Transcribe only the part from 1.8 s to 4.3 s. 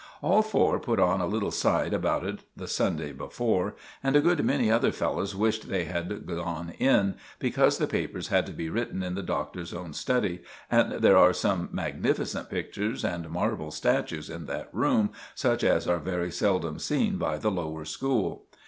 about it the Sunday before, and a